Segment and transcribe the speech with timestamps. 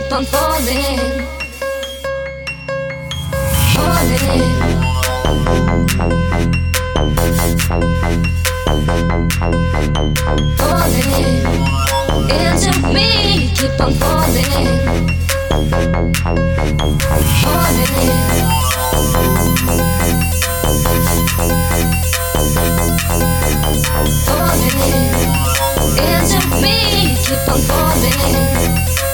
[0.00, 1.26] keep on falling.
[3.74, 4.42] Falling.
[10.58, 11.12] Falling
[12.30, 14.52] into me, keep on falling.
[17.42, 17.88] Falling.
[24.26, 24.78] Falling
[25.98, 28.97] into me, keep on falling.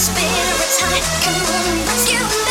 [0.00, 1.00] spirits high.
[1.20, 2.49] Come on, let's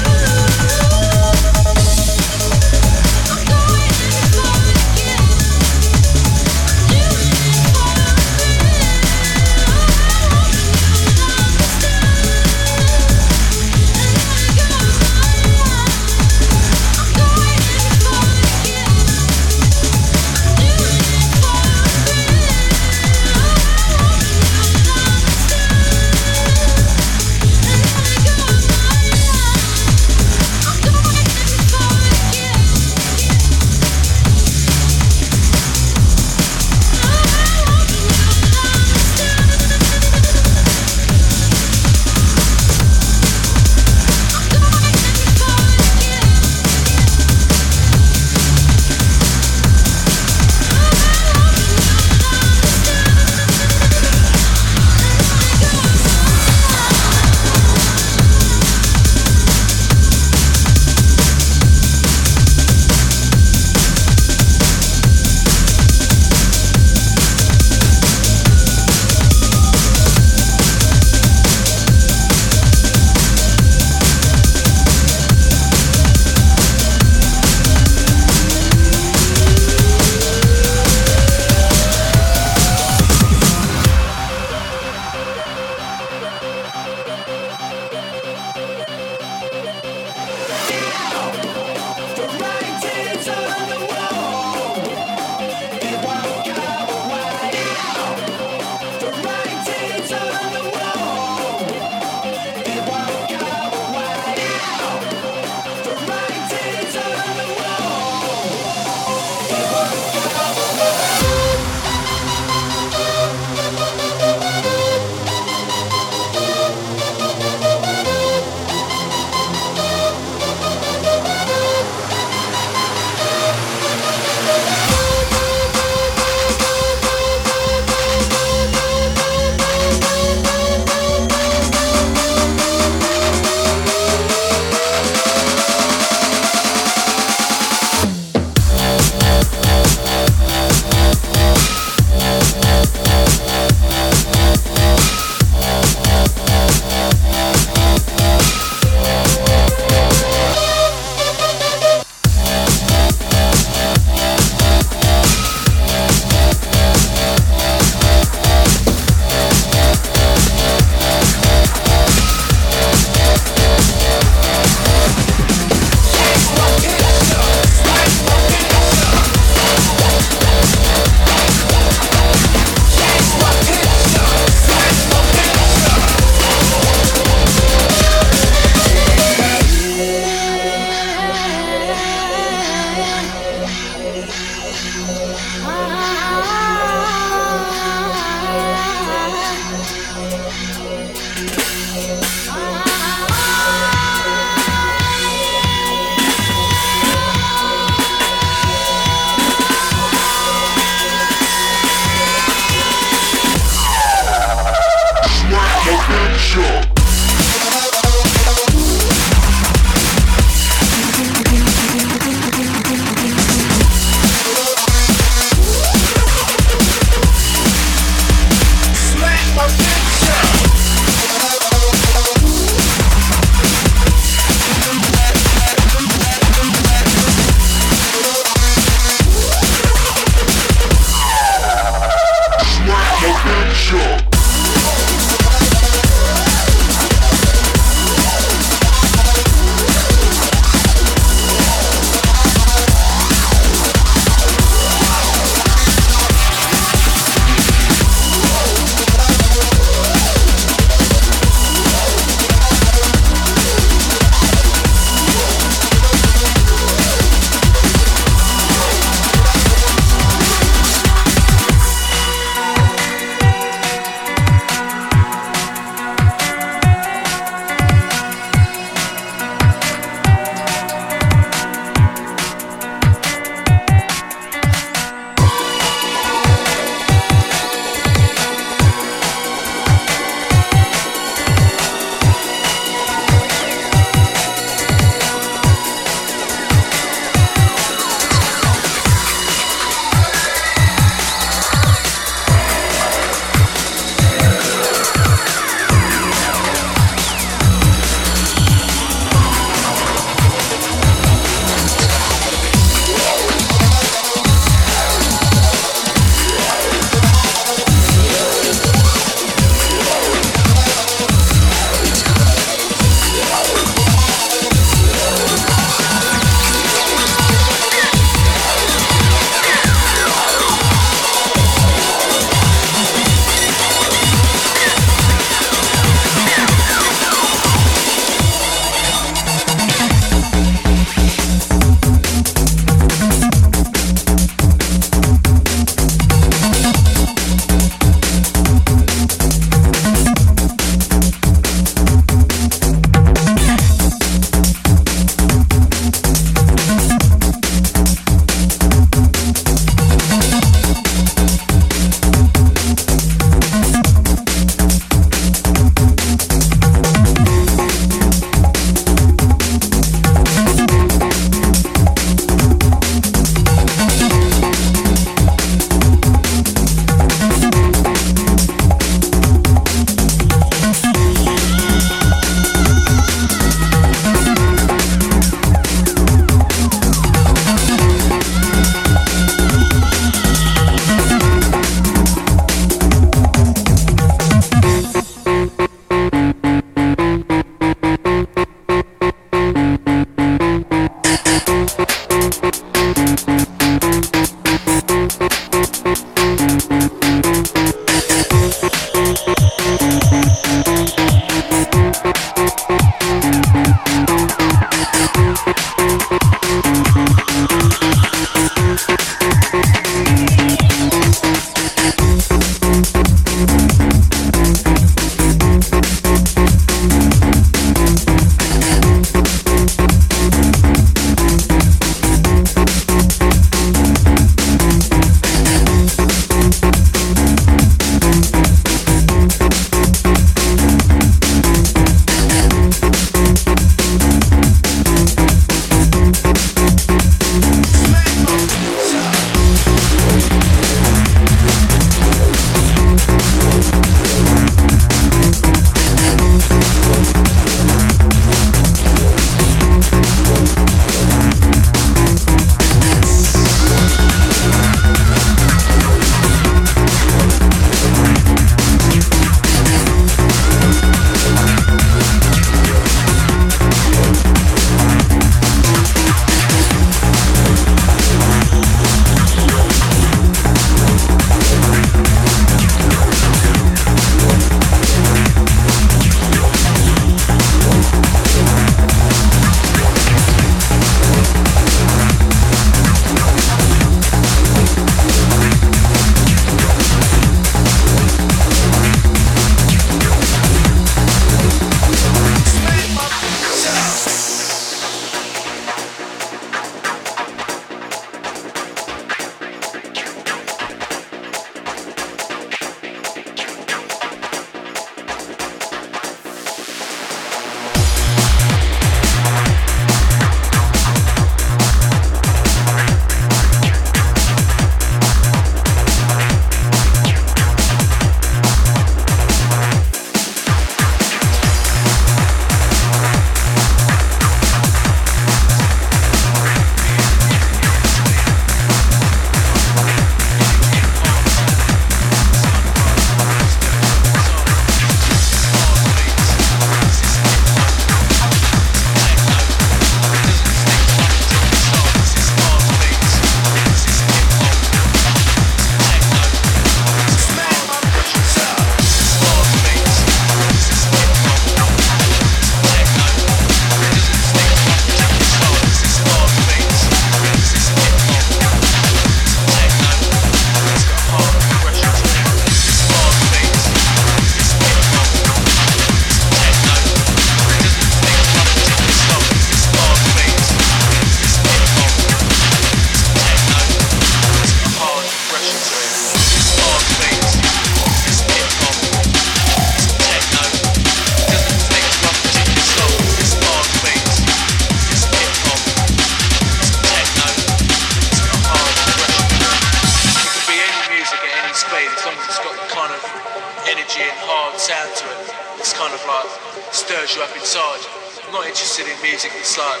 [597.28, 598.00] stirs you up inside.
[598.46, 600.00] I'm not interested in music that's like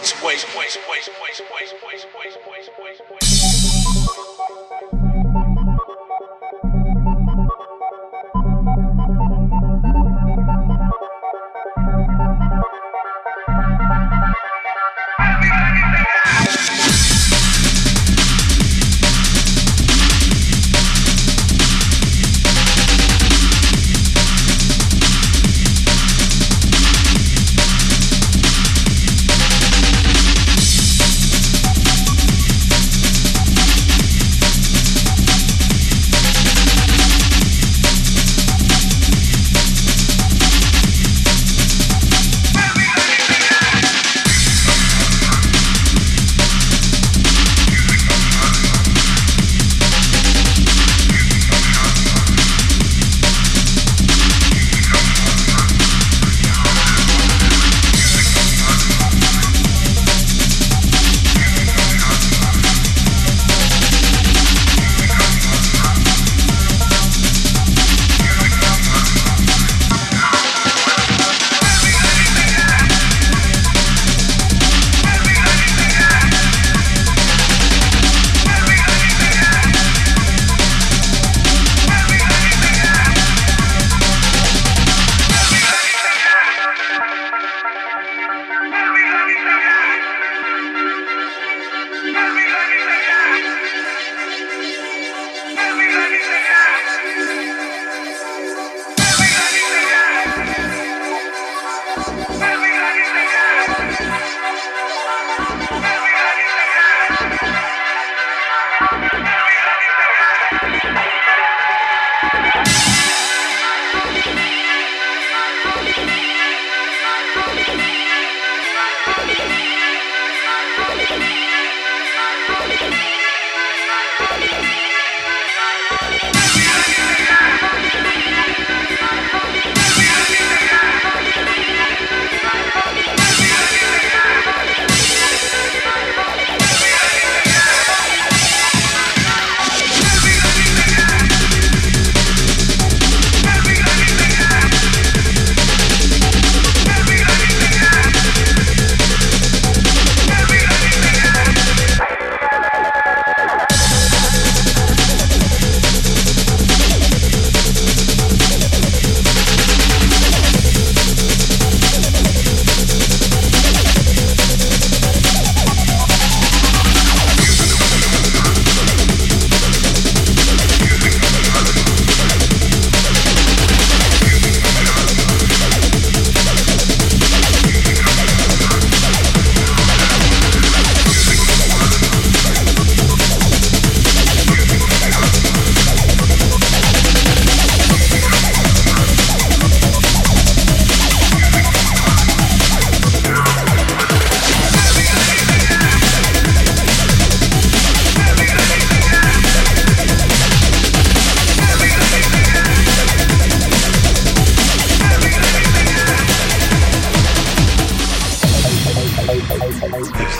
[0.00, 3.27] it's waste, waste, waste, waste, waste, waste, waste, waste, waste.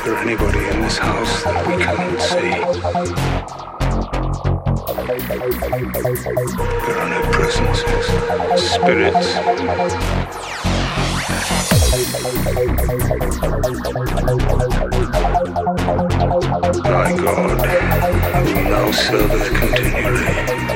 [0.09, 2.49] There anybody in this house that we can't see?
[6.87, 8.07] There are no presences,
[8.71, 9.29] spirits.
[16.85, 17.59] My God,
[18.47, 20.68] whom thou servest continually,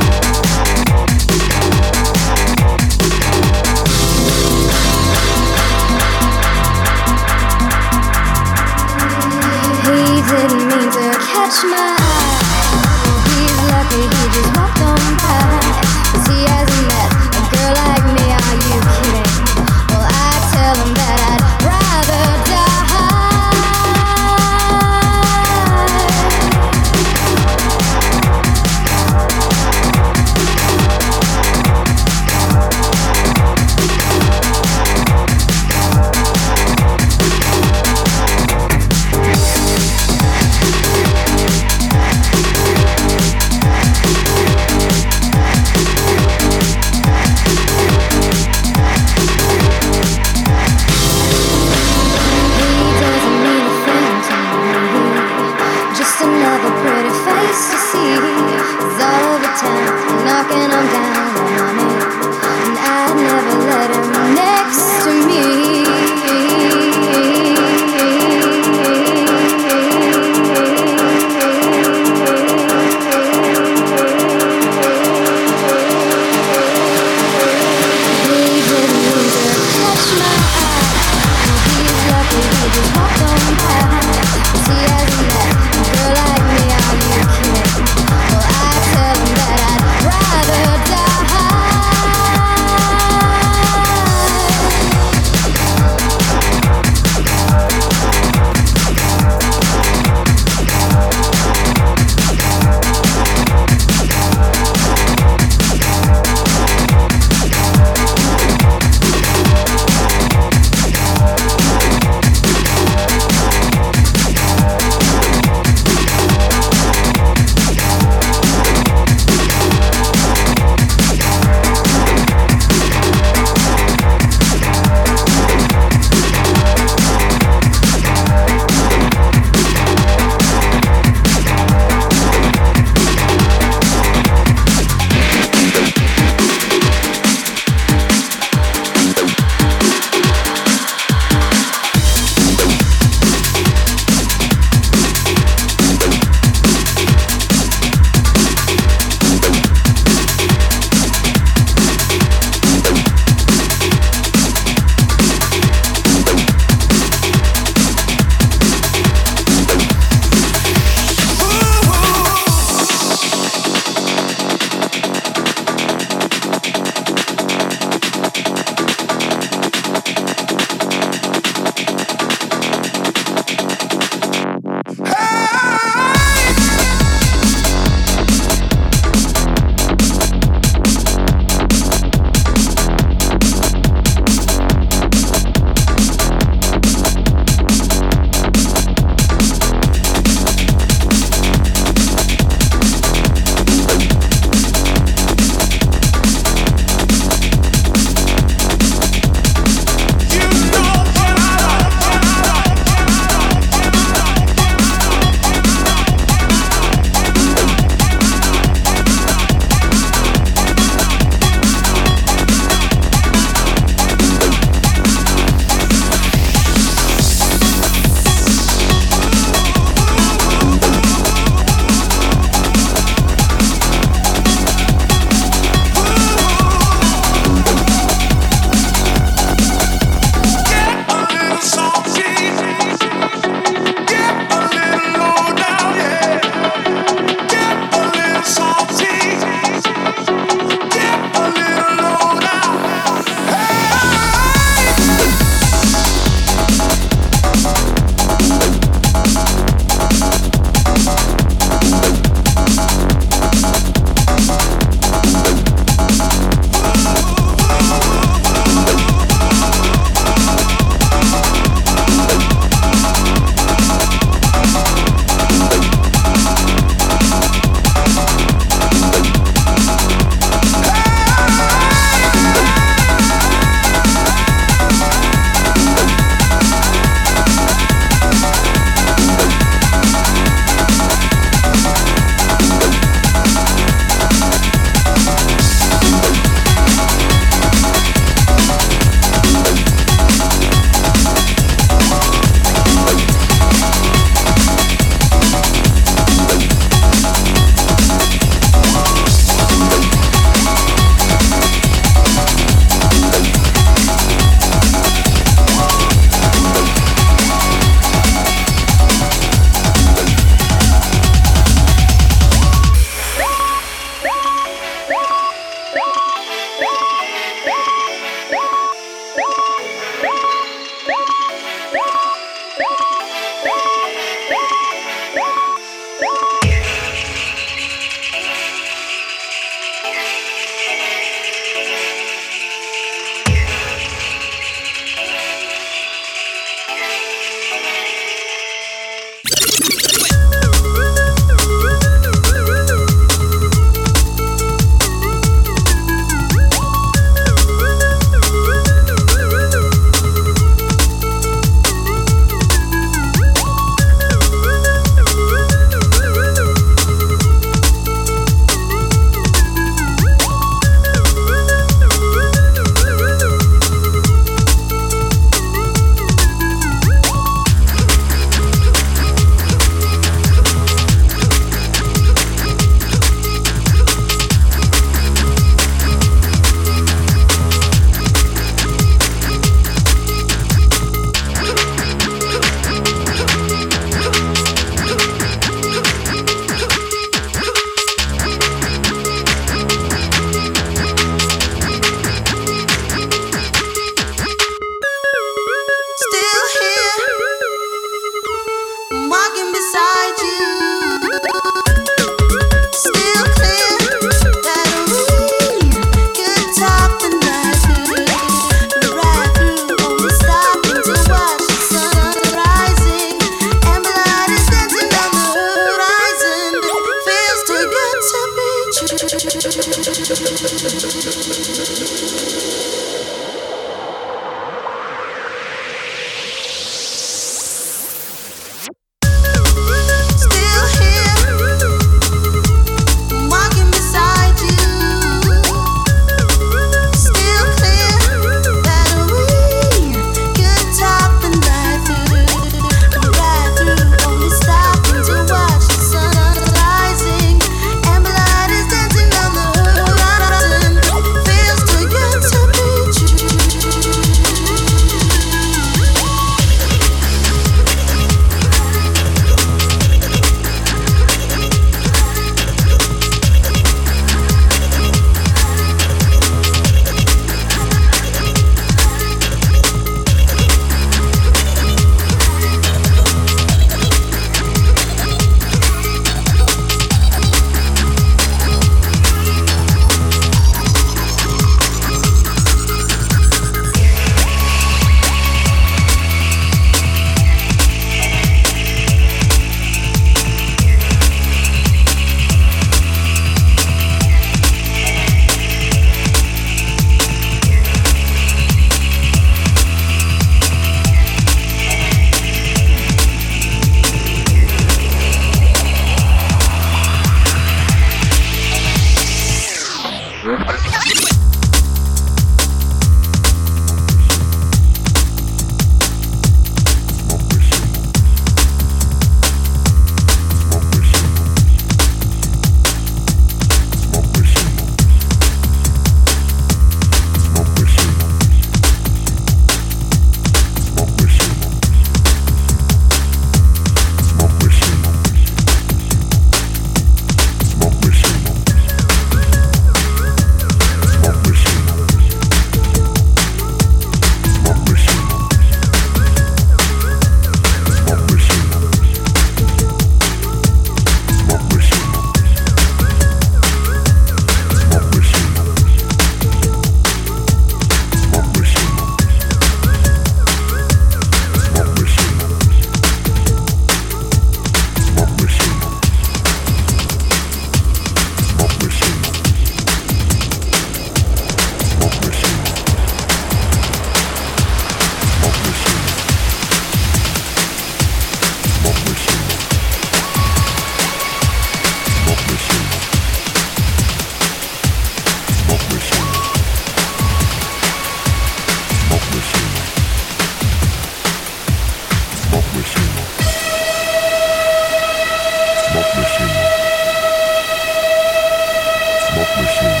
[599.53, 600.00] 不是